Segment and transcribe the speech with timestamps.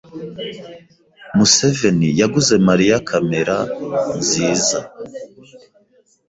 [1.35, 3.55] Museveni yaguze Mariya kamera
[4.19, 4.77] nziza.